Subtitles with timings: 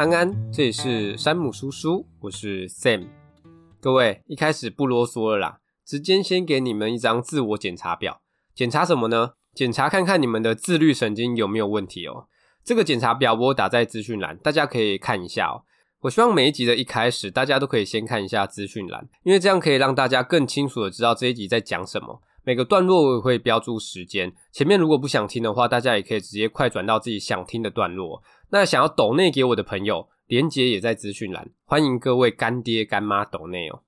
[0.00, 3.06] 安安，这里是山姆叔叔，我是 Sam。
[3.82, 8.22] 各位，一开始不啰嗦了啦，直接先给你们一张自我检查表，
[8.54, 9.32] 检查什么呢？
[9.54, 12.28] 检查看看你们的自律神经有没有问题哦。
[12.64, 15.64] 这个检查表我打在资讯栏，大家可以看一下哦。
[16.00, 22.22] 我希望每一集的一开始，大家都可以先看一下资讯栏，因为这样可以让大家更清楚的知道这一集在讲什么。
[22.42, 28.22] 每个段落我也会标注时间，前面如果不想听的话，大家也可以直接快转到自己想听的段落。
[28.50, 33.82] 那想要抖内给我的朋友，连接也在资讯栏，欢迎各位干爹干妈抖内哦。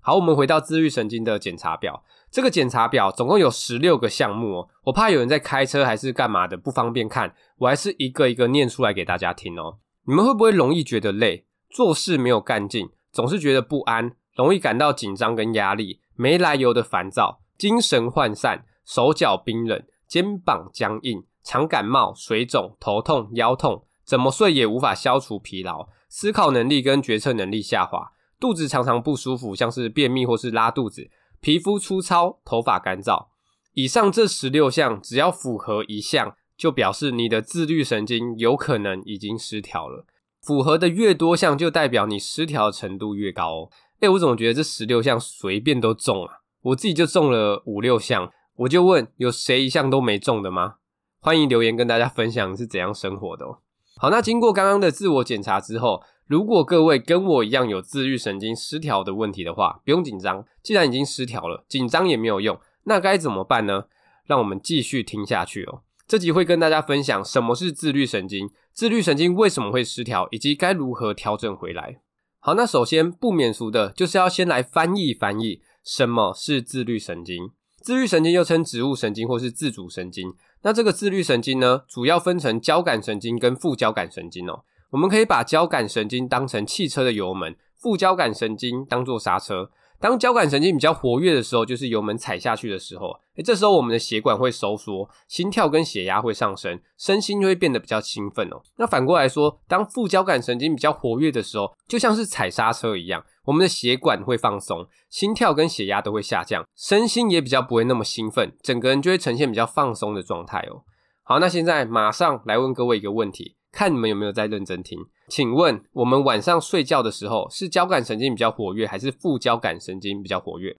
[0.00, 4.68] 好，我们回到自律神经的检查表，这个检查表总共有十六个项目哦。
[4.84, 9.78] 我怕有人在开车还是干嘛的不方便看，我还是一个一个念出来给大家听哦。
[10.06, 11.44] 你们会不会容易觉得累？
[11.68, 31.10] 做事没有干劲，总是觉得不安，容易感到紧张跟压力，没来由的烦躁，精神涣散，手脚冰冷，肩膀僵硬，常感冒、水肿、头痛、腰痛，怎么睡也无法消除疲劳，思考能力跟决策能力下滑，肚子常常不舒服，像是便秘或是拉肚子，
[31.42, 33.26] 皮肤粗糙，头发干燥。
[33.74, 40.06] 以上这十六项，只要符合一项，就表示你的自律神经有可能已经失调了。
[40.40, 43.70] 符合的越多项，就代表你失调程度越高哦。
[44.00, 46.39] 哎，我怎么觉得这十六项随便都中啊？
[46.62, 50.74] 我自己就中了五六项，我就问，有谁一项都没中的吗？
[51.18, 53.58] 欢迎留言跟大家分享是怎样生活的哦。
[53.96, 60.44] 好，那经过刚刚的自我检查之后，如果各位跟我一样有自律神经失调的问题的话，不用紧张。
[60.62, 62.58] 既然已经失调了，紧张也没有用。
[62.84, 63.84] 那该怎么办呢？
[64.26, 65.82] 让我们继续听下去哦。
[66.06, 72.00] 这集会跟大家分享什么是自律神经，自律神经为什么会失调，以及该如何调整回来。
[72.38, 77.50] 好，那首先不免俗的就是要先来翻译翻译什么是自律神经。
[77.82, 80.34] 自律神经又称植物神经或是自主神经。
[80.62, 84.64] 那这个自律神经呢，主要分成交感神经跟副交感神经哦。
[84.90, 89.70] 我们可以把交感神经当成汽车的油门，副交感神经当作刹车。
[90.00, 93.10] 当交感神经比较活跃的时候，就是油门踩下去的时候。
[93.36, 98.62] 诶，这时候我们的血管会收缩，心跳跟血压会上升，身心就会变得比较兴奋哦。
[98.78, 110.82] 那反过来说，当副交感神经比较活跃的时候，就像是踩刹车一样，我们的血管会放松，心跳跟血压都会下降，身心也比较不会那么兴奋，整个人就会呈现比较放松的状态哦。
[111.22, 114.98] 好，那现在马上来问各位一个问题，看你们有没有在认真听。
[115.28, 120.76] 请问我们晚上睡觉的时候是交感神经比较活跃，还是副交感神经比较活跃？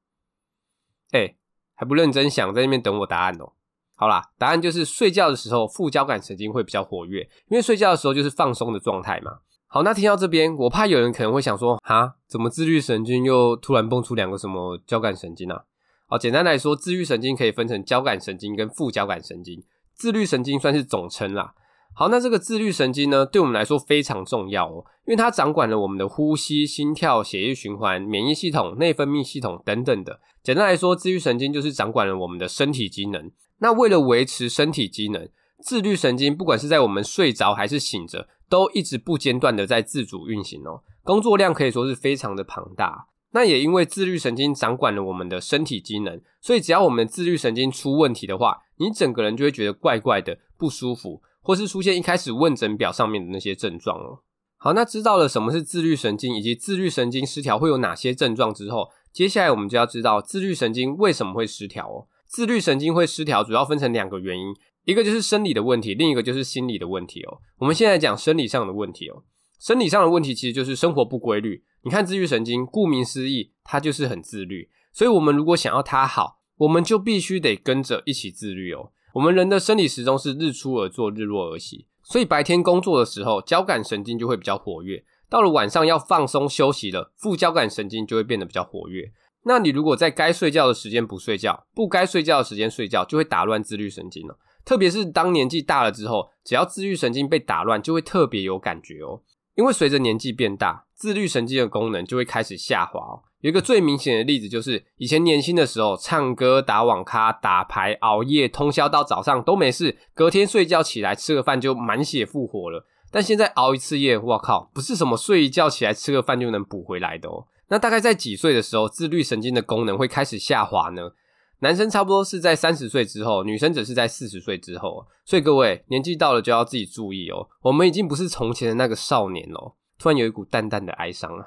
[1.11, 1.35] 哎，
[1.73, 3.53] 还不认真想，在那边等我答案哦。
[3.95, 9.39] 好啦，答案就是睡觉的时候副交感神经会比较活跃，因为睡觉的时候就是放松的状态嘛。
[9.67, 15.63] 好，那听到这边，我怕有人可能会想说，哈，怎么自律神经又突然蹦出两个什么交感神经啊？
[16.07, 19.63] 好，简单来说，自律神经可以分成交感神经跟副交感神经，
[19.93, 21.53] 自律神经算是总称啦。
[21.93, 30.19] 好，那这个自律神经呢，对我们来说非常重要哦，因为它掌管了我们的呼吸、心跳、血液循环、免疫系统、内分泌系统等等的。
[30.41, 33.29] 简单来说，自律神经就是掌管了我们的身体机能。
[33.59, 35.29] 那为了维持身体机能，
[35.61, 40.81] 自律神经不管是在我们睡着还是醒着，都一直不间断的在自主运行哦。
[41.03, 43.07] 工作量可以说是非常的庞大。
[43.33, 51.21] 那也因为自律神经掌管了我们的身体机能，所以只要我们的自律神经出问题的话，你整个人就会觉得怪怪的，不舒服。
[51.41, 54.19] 或是出现一开始问诊表上面的那些症状哦。
[54.57, 62.07] 好，那知道了什么是自律神经以及自律神经失调会有哪些症状之后，接下来我们就要知道自律神经为什么会失调哦。
[62.27, 67.39] 自律神经会失调主要分成两个原因，一个就是生理的问题，另一个就是心理的问题哦。
[67.57, 69.23] 我们现在讲生理上的问题哦。
[69.59, 71.63] 生理上的问题其实就是生活不规律。
[71.83, 74.69] 你看自律神经，顾名思义，它就是很自律。
[74.93, 78.91] 所以我们如果想要它好，我们就必须得跟着一起自律哦。
[79.13, 89.11] 我们人的生理时钟是日出而作，日落而息，所以白天工作的时候，交感神经就会比较活跃；到了晚上要放松休息了，副交感神经就会变得比较活跃。
[89.43, 94.37] 那你如果在该睡觉的时间不睡觉，不该睡觉的时间睡觉，就会打乱自律神经了。
[94.63, 99.21] 特别是当年纪大了之后，只要自律神经被打乱，就会特别有感觉哦。
[99.55, 103.23] 因为随着年纪变大，自律神经的功能就会开始下滑。
[103.41, 112.85] 有一个最明显的例子，就是以前年轻的时候，唱歌、打网咖、打牌、熬夜、通宵到早上都没事，隔天睡觉起来吃个饭就满血复活了。
[113.11, 117.45] 但现在熬一次夜，我靠，不是什么睡一觉起来吃个饭就能补回来的哦。
[117.69, 121.11] 那大概在几岁的时候，自律神经的功能会开始下滑呢？
[121.59, 125.05] 男生差不多是在三十岁之后，女生则是在四十岁之后。
[125.25, 129.75] 所以各位年纪到了就要自己注意哦，我们已经不是从前的那个少年了。
[129.97, 131.45] 突然有一股淡淡的哀伤啊。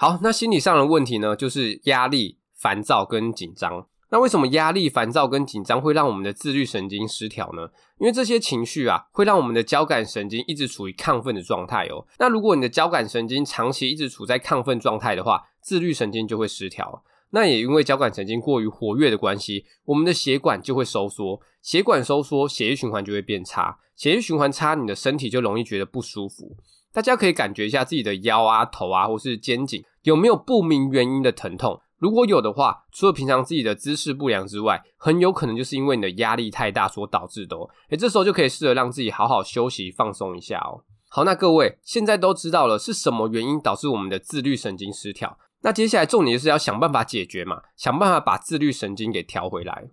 [0.00, 3.86] 好，那心理上的问题呢，就是压力、烦躁跟紧张。
[4.10, 7.68] 那为什么压力、烦躁跟紧张会让我们的自律神经失调呢？
[7.98, 12.06] 因为这些情绪啊，会让我们的交感神经一直处于亢奋的状态哦。
[12.18, 17.04] 那如果你的交感神经长期一直处在亢奋状态的话，自律神经就会失调。
[17.32, 26.56] 那也因为交感神经过于活跃的关系，我们的血管就会收缩，血管收缩，血液循环就会变差，血液循环差，你的身体就容易觉得不舒服。
[26.92, 31.80] 大家可以感觉一下自己的腰啊、头啊，或是肩颈有没有不明原因的疼痛。
[31.98, 37.68] 如果有的话，除了平常自己的姿势不良之外，很有可能就是因为你的压力太大所导致的哦。
[37.90, 40.82] 诶，这时候就可以试着让自己好好休息、放松一下哦。
[41.10, 45.36] 好，那各位现在都知道了是什么原因导致我们的自律神经失调。
[45.62, 49.90] 那接下来重点就是要想办法解决嘛，想办法把自律神经给调回来。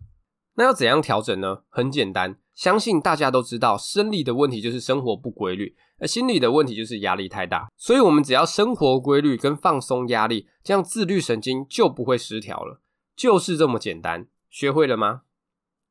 [0.58, 1.60] 那要怎样调整呢？
[1.70, 5.76] 很简单，相信大家都知道，生理的问题就是生活不规律。
[6.00, 12.82] 而心理的问题就是压力太大，所以我们只要生活规律跟放松压力，这样自律神经就不会失调了，
[13.16, 14.28] 就是这么简单。
[14.50, 15.22] 学会了吗？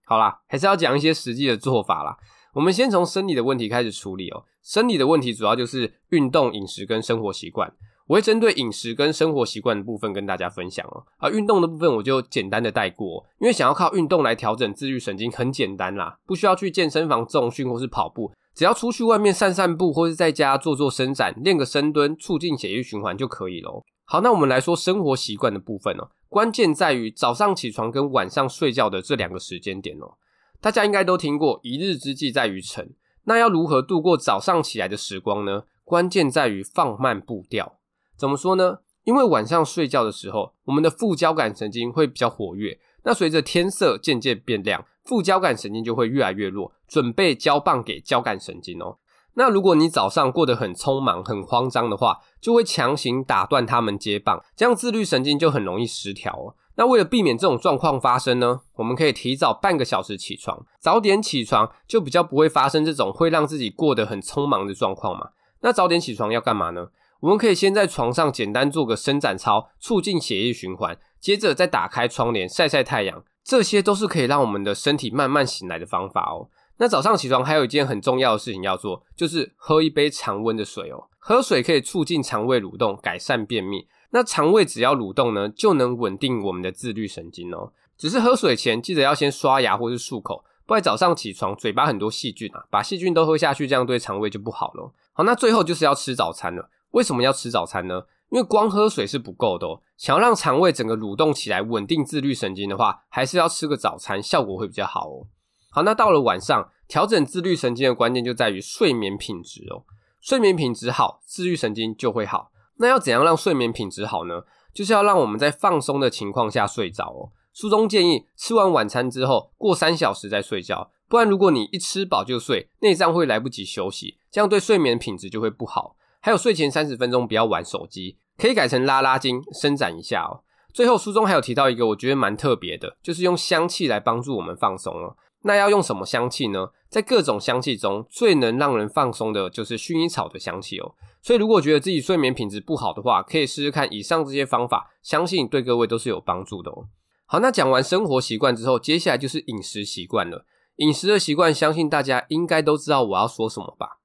[0.04, 2.16] 好啦，还是要讲一些实际的做法啦。
[2.54, 4.44] 我们先从生理的问题开始处理哦。
[4.62, 7.72] 生理的问题主要就是运动、饮食跟生活习惯。
[8.06, 11.04] 我会针对饮食跟生活习惯的部分跟大家分享哦。
[11.18, 18.32] 而运动的部分我就简单的带过，因为想要靠运动来调整自律神经很简单啦，不需要去健身房重训或是跑步。
[18.54, 23.84] 只要出去外面散散步，或是在家做做伸展，练个深蹲，促进血液循环就可以咯。
[24.04, 26.08] 好，那我们来说生活习惯的部分哦。
[26.28, 30.14] 关键在于早上起床跟晚上睡觉的这两个时间点哦。
[30.60, 32.94] 大家应该都听过“一日之计在于晨”，
[33.24, 35.64] 那要如何度过早上起来的时光呢？
[35.84, 37.78] 关键在于放慢步调。
[38.16, 38.78] 怎么说呢？
[39.04, 42.78] 因为晚上睡觉的时候，我们的副交感神经会比较活跃。
[43.04, 48.98] 那随着天色渐渐变亮，副交感神经就会越来越弱，准备交棒给交感神经哦。
[49.34, 56.56] 那如果你早上过得很匆忙、很慌张的话，就会强行打断他们接棒，这样自律神经就很容易失调哦。
[56.74, 65.28] 那为了避免这种状况发生呢，我们可以提早半个小时起床，早点起床就比较不会发生这种会让自己过得很匆忙的状况嘛。
[65.60, 66.88] 那早点起床要干嘛呢？
[67.20, 70.98] 我们可以先在床上简单做个伸展操，促进血液循环。
[71.20, 76.48] 接着再打开窗帘晒晒太阳，这些都是可以让我们的身体慢慢醒来的方法哦。
[76.78, 81.08] 那早上起床还有一件很重要的事情要做，就是喝一杯常温的水哦。
[81.18, 83.86] 喝水可以促进肠胃蠕动，改善便秘。
[84.10, 87.72] 那肠胃只要蠕动呢，就能稳定我们的自律神经哦。
[87.96, 94.92] 只是喝水前记得要先刷牙或是漱口，不然早上起床嘴巴很多细菌啊，把细菌都喝下去，这样对肠胃就不好了。
[95.12, 96.68] 好，那最后就是要吃早餐了。
[96.96, 98.04] 为什么要吃早餐呢？
[98.30, 105.26] 因为光喝水是不够的哦，想要让肠胃整个蠕动起来，稳定自律神经的话，还是要吃个早餐，效果会比较好哦。
[105.70, 109.84] 好，那到了晚上，调整自律神经的关键就在于睡眠品质哦。
[110.22, 112.50] 睡眠品质好，自律神经就会好。
[112.78, 114.44] 那要怎样让睡眠品质好呢？
[114.72, 117.30] 就是要让我们在放松的情况下睡着哦。
[117.52, 125.96] 书中建议吃完晚餐之后，过三小时再睡觉，不然如果你一吃饱就睡，内脏会来不及休息，这样对睡眠品质就会不好。
[126.26, 130.42] 还有睡前三十分钟不要玩手机，可以改成拉拉筋、伸展一下哦。
[130.74, 135.16] 最后书中还有提到一个我觉得蛮特别的，就是用香气来帮助我们放松哦。
[135.42, 136.70] 那要用什么香气呢？
[136.90, 140.96] 在各种香气中最能让人放松的就是薰衣草的香气哦。
[141.22, 146.88] 所以如果觉得自己睡眠品质不好的话，可以试试看以上这些方法，相信对各位都是有帮助的哦。
[147.26, 150.44] 好，那讲完生活习惯之后，接下来就是饮食习惯了。
[150.78, 154.00] 饮食的习惯，相信大家应该都知道我要说什么吧。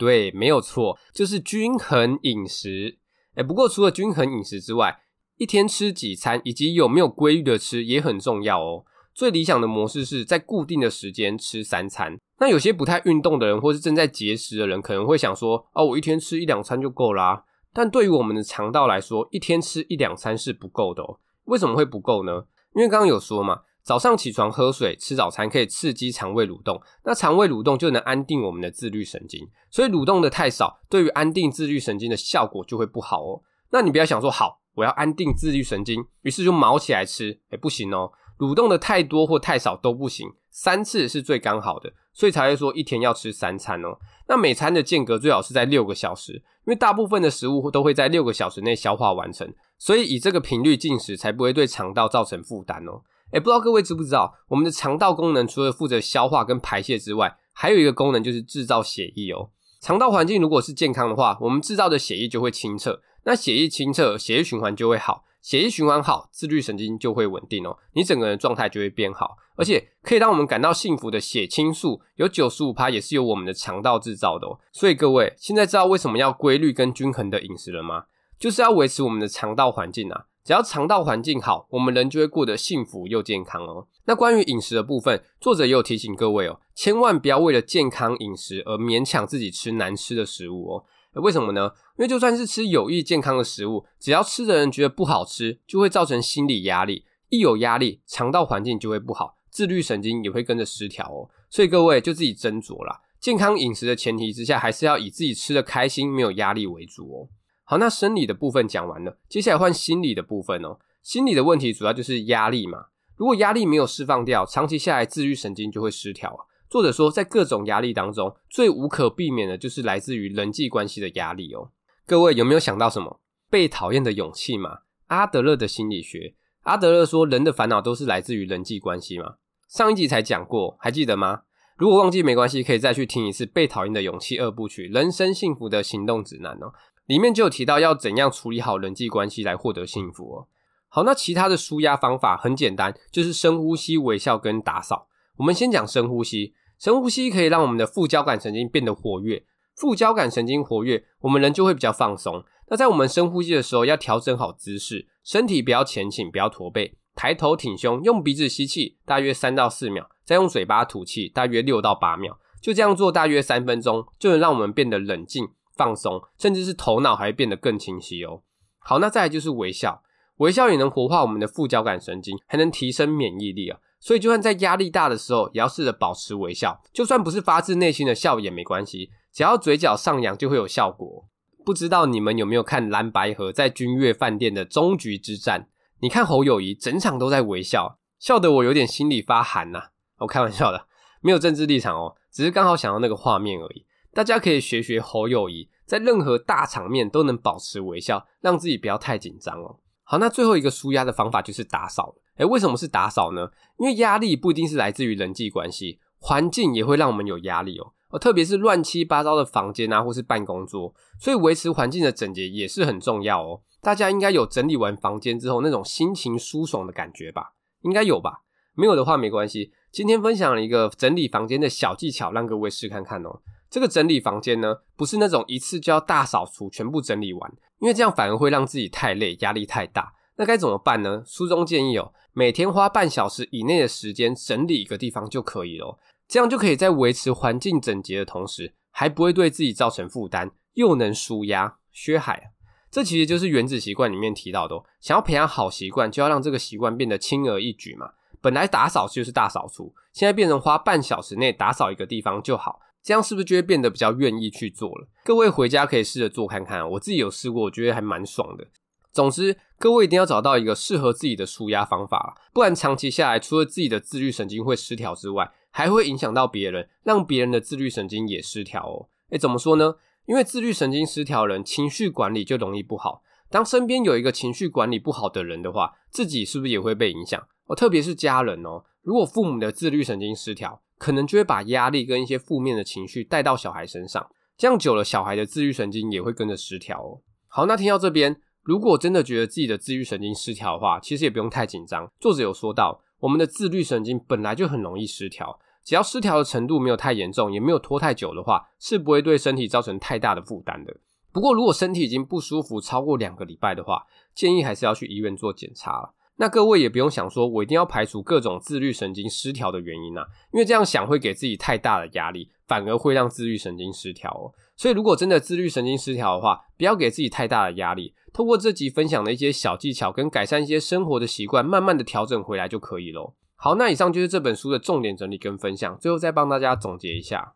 [0.00, 2.96] 对，没有错，就是均衡饮食。
[3.34, 5.02] 诶，不过除了均衡饮食之外，
[5.36, 8.86] 一天吃几餐以及有没有规律的吃也很重要哦。
[9.12, 12.18] 最理想的模式是在固定的时间吃三餐。
[12.38, 17.44] 那有些不太运动的人，或是正在节食的人，可能会想说：哦，我一天吃一两餐就够啦。
[17.74, 21.20] 但对于我们的肠道来说，一天吃一两餐是不够的哦。
[21.44, 22.44] 为什么会不够呢？
[22.74, 23.60] 因为刚刚有说嘛。
[23.82, 29.48] 早上起床喝水、吃早餐可以刺激肠胃蠕动，那肠胃蠕动就能安定我们的自律神经。
[29.70, 33.42] 所以蠕动的太少，对于安定自律神经的效果就会不好哦。
[33.70, 38.12] 那你不要想说好，我要安定自律神经，于是就卯起来吃，诶，不行哦。
[38.38, 43.98] 蠕动的太多或太少都不行，三次是最刚好的，所以才会说一天要吃三餐哦。
[44.28, 53.02] 那每餐的间隔最好是在六个小时，因为大部分的食物都会在六个小时内消化完成，所以以这个频率进食才不会对肠道造成负担哦。
[53.32, 59.50] 诶，不知道各位知不知道，我们的肠道功能除了负责消化跟排泄之外，还有一个功能就是制造血液哦。
[59.80, 74.58] 肠道环境如果是健康的话，我们制造的血液就会清澈，那血液清澈，血液循环就会好，血液循环好，自律神经就会稳定哦，你整个人状态就会变好，而且可以让我们感到幸福的血清素有九十五趴也是由我们的肠道制造的哦。
[74.72, 78.04] 所以各位现在知道为什么要规律跟均衡的饮食了吗？
[78.38, 80.24] 就是要维持我们的肠道环境啊。
[80.50, 83.86] 只要肠道环境好，我们人就会过得幸福又健康哦。
[84.06, 90.84] 那关于饮食的部分，作者也有提醒各位哦，千万不要为了健康饮食而勉强自己吃难吃的食物哦。
[91.22, 91.70] 为什么呢？
[91.98, 97.04] 因为就算是吃有益健康的食物，只要吃的人觉得不好吃，就会造成心理压力。
[97.28, 101.30] 一有压力，肠道环境就会不好，自律神经也会跟着失调哦。
[101.48, 103.00] 所以各位就自己斟酌啦。
[103.20, 107.28] 健康饮食的前提之下，还是要以自己吃的开心、没有压力为主哦。
[107.70, 110.80] 好，那生理的部分讲完了，接下来换心理的部分哦。
[111.04, 112.86] 心理的问题主要就是压力嘛。
[113.14, 116.42] 如果压力没有释放掉，长期下来自律神经就会失调啊。
[116.68, 121.70] 作者说，在各种压力当中，最无可避免的就是来自于人际关系的压力哦。
[122.08, 123.20] 各位有没有想到什么？
[123.48, 124.80] 被讨厌的勇气嘛？
[125.06, 129.36] 阿德勒的心理学，阿德勒说，人的烦恼都是来自于人际关系嘛。
[129.68, 131.42] 上一集才讲过，还记得吗？
[131.76, 136.74] 如果忘记没关系，可以再去听一次《被讨厌的勇气》二部曲《人生幸福的行动指南》哦，
[137.10, 140.46] 里面就有提到要怎样处理好人际关系来获得幸福哦。
[140.86, 145.08] 好，那其他的舒压方法很简单，就是深呼吸、微笑跟打扫。
[145.38, 152.44] 我们先讲深呼吸，深呼吸可以让我们的副交感神经变得活跃，副交感神经活跃，我们人就会比较放松。
[152.68, 160.08] 那在我们深呼吸的时候，要调整好姿势，身体不要前倾，不要驼背，抬头挺胸，用鼻子吸气，大约三到四秒。
[160.24, 165.48] 再用嘴巴吐气，大约六到八秒，就这样做大约三分钟，就能让我们变得冷静、
[165.80, 168.42] 放松，甚至是头脑还会变得更清晰哦。
[168.80, 170.02] 好，那再来就是微笑，
[170.36, 173.78] 微笑也能活化我们的副交感神经，还能提升免疫力啊。
[173.98, 181.26] 所以，就算在压力大的时候，也要试着保持微笑，就算不是发自内心的笑也没关系，只要嘴角上扬就会有效果。
[181.64, 185.68] 不知道你们有没有看蓝白河在君悦饭店的终局之战？
[186.02, 189.84] 你看侯友宜整场都在微笑，笑得我有点心里发寒呐、啊。
[190.18, 190.86] 我开玩笑的，
[191.22, 193.86] 没有政治立场哦，只是刚好想到那个画面而已。
[194.12, 199.78] 大家可以学学侯友宜，在任何大场面都能保持微笑，让自己不要太紧张哦。
[200.02, 202.16] 好，那最后一个舒压的方法就是打扫。
[202.36, 203.50] 诶，为什么是打扫呢？
[203.78, 207.92] 因为压力不一定是来自于人际关系，环境也会让我们有压力哦。
[208.08, 213.60] 哦，特别是乱七八糟的房间啊，或是办公桌，所以维持环境的整洁也是很重要哦。
[213.80, 217.52] 大家应该有整理完房间之后那种心情舒爽的感觉吧？
[217.82, 218.42] 应该有吧？
[218.74, 219.72] 没有的话没关系。
[219.92, 223.40] 今天分享了一个整理房间的小技巧，让各位试看看哦。
[223.70, 230.12] 这个整理房间呢，不是那种一次就要大扫除，全部整理完，因为这样反而会让自己太累，压力太大。
[230.36, 231.22] 那该怎么办呢？
[231.24, 241.76] 书中建议哦，每天花半小时以内的时间整理一个地方就可以了，这样就可以在维持环境整洁的同时，还不会对自己造成负担，又能舒压。
[241.92, 242.52] 薛海，
[242.90, 248.12] 这其实就是原子习惯里面提到的哦，想要培养好习惯，就要让这个习惯变得轻而易举嘛。
[248.40, 255.08] 本来打扫就是大扫除，现在变成花半小时内打扫一个地方就好，这样是不是就会变得比较愿意去做了？
[255.24, 258.66] 各位回家可以试着做看看，我自己有试过，我觉得还蛮爽的。
[259.12, 269.08] 总之，各位一定要找到一个适合自己的舒压方法，不然长期下来，除了自己的自律神经会失调之外，还会影响到别人，让别人的自律神经也失调哦。
[269.30, 269.96] 诶，怎么说呢？
[270.26, 273.22] 因为自律神经失调人情绪管理就容易不好。
[273.48, 277.48] 当身边有一个情绪管理不好的人的话，自己是不是也会被影响？
[277.66, 287.22] 哦，特别是家人哦，如果父母的自律神经失调，可能就会把压力跟一些负面的情绪带到小孩身上，这样久了，小孩的自律神经也会跟着失调哦。
[287.48, 292.06] 好，那听到这边，如果真的觉得自己的自律神经失调的话，其实也不用太紧张。
[292.20, 300.94] 作者有说到，我们的自律神经本来就很容易失调，只要失调的程度没有太严重，也没有拖太久的话，是不会对身体造成太大的负担的。
[301.32, 304.04] 不过，如果身体已经不舒服超过两个礼拜的话，
[304.34, 306.14] 建议还是要去医院做检查了。
[306.40, 314.48] 那各位也不用想说，我一定要排除各种自律神经失调的原因啊，因为这样想会给自己太大的压力，反而会让自律神经失调哦。
[314.74, 323.36] 所以如果真的自律神经失调的话，不要给自己太大的压力，透过这集分享的一些小技巧跟改善一些生活的习惯，慢慢的调整回来就可以咯。
[323.56, 327.52] 好，那以上就是这本书的重点整理跟分享，最后再帮大家总结一下。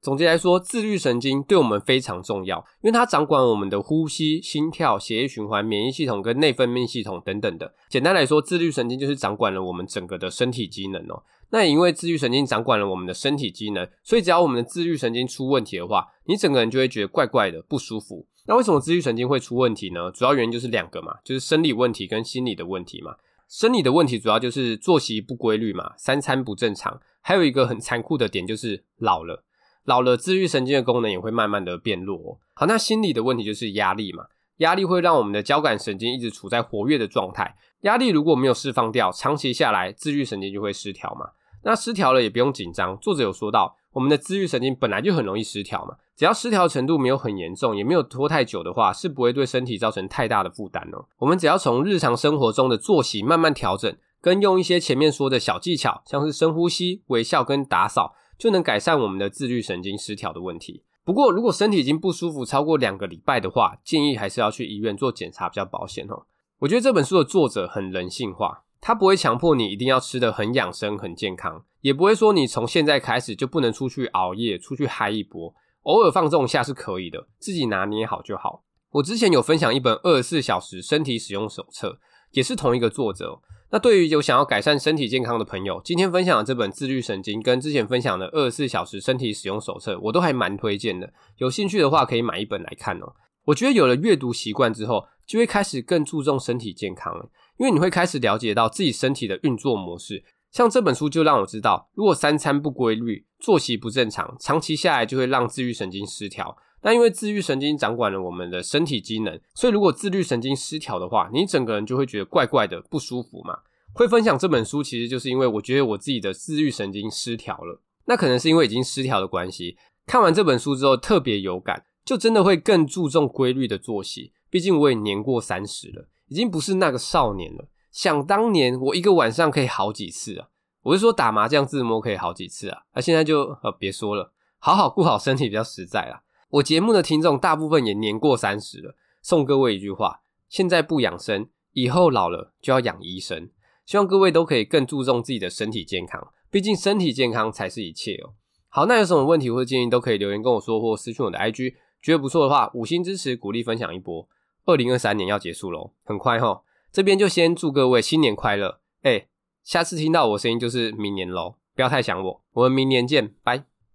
[0.00, 7.74] 总结来说，自律神经对我们非常重要，因为它掌管我们的呼吸、心跳、血液循环、免疫系统跟内分泌系统等等的。
[7.90, 11.22] 简单来说，自律神经就是掌管了我们整个的身体机能哦。
[11.50, 18.26] 那也因为自律神经掌管了我们的身体机能，所以只要我们的自律神经出问题的话，你整个人就会觉得怪怪的、不舒服。
[18.46, 20.10] 那为什么自律神经会出问题呢？
[20.12, 23.16] 主要原因就是两个嘛，就是生理问题跟心理的问题嘛。
[23.48, 29.44] 生理的问题主要就是作息不规律嘛，三餐不正常，还有一个很残酷的点就是老了。
[29.90, 32.38] 老了，自愈神经的功能也会慢慢的变弱。
[32.54, 34.26] 好，那心理的问题就是压力嘛，
[34.58, 37.56] 压力会让我们的交感神经一直处在活跃的状态。
[37.80, 41.30] 压力如果没有释放掉，长期下来，自愈神经就会失调嘛。
[41.64, 51.04] 那失调了也不用紧张，作者有说到，我们的自愈神经本来就很容易失调嘛，只要失调程度没有很严重，也没有拖太久的话，是不会对身体造成太大的负担哦。
[51.18, 60.82] 我们只要从日常生活中的作息慢慢调整，跟用一些前面说的小技巧，像是深呼吸、微笑跟打扫，就能改善我们的自律神经失调的问题。
[61.04, 66.24] 不过，如果身体已经不舒服超过两个礼拜的话，建议还是要去医院做检查比较保险哦。
[66.60, 68.64] 我觉得这本书的作者很人性化。
[68.80, 78.64] 他不会强迫你一定要吃得很养生、很健康，也不会说你从现在开始就不能出去熬夜、出去嗨一波，偶尔放纵一下是可以的，自己拿捏好就好。
[78.92, 81.98] 我之前有分享一本二十四小时身体使用手册，
[82.30, 83.42] 也是同一个作者。
[83.72, 91.12] 那对于有想要改善身体健康的朋友，今天分享的这本自律神经跟之前分享的二十四小时身体使用手册，我都还蛮推荐的。
[91.36, 93.14] 有兴趣的话，可以买一本来看哦。
[93.44, 97.30] 我觉得有了阅读习惯之后，就会开始更注重身体健康了。
[97.58, 106.56] 因为你会开始了解到自己身体的运作模式，像这本书就让我知道，如果三餐不规律、作息不正常，长期下来就会让自律神经失调。
[106.82, 113.58] 那因为自律神经掌管了我们的身体机能，所以如果自律神经失调的话，你整个人就会觉得怪怪的、不舒服嘛。
[113.92, 117.82] 会分享这本书，其实就是因为我觉得我自己的自律神经失调了。
[118.06, 124.32] 那可能是因为已经失调的关系，看完这本书之后特别有感，就真的会更注重规律的作息。
[124.48, 126.08] 毕竟我也年过三十了。
[126.28, 127.68] 已经不是那个少年了。
[127.90, 130.48] 想当年，我一个晚上可以好几次啊！
[130.82, 132.82] 我是说打麻将自摸可以好几次啊！
[132.94, 136.22] 那、现在就呃别说了，好好顾好身体比较实在啊。
[136.50, 143.50] 我节目的听众大部分也年过三十了，送各位一句话：现在不养生，以后老了就要养医生。
[143.86, 148.34] 希望各位都可以更注重自己的身体健康，毕竟身体健康才是一切哦。
[148.68, 151.74] 好，那有什么问题或建议都可以留言跟我说，或私讯我的 IG。
[152.02, 154.26] 觉得不错的话，五星支持，鼓励分享一波。
[154.64, 156.62] 二零二三年要结束喽，很快哈。
[156.90, 158.80] 这边就先祝各位新年快乐。
[159.02, 159.26] 哎，
[159.62, 162.42] 下次听到我声音就是明年喽，不要太想我。
[162.52, 163.69] 我们明年见，拜。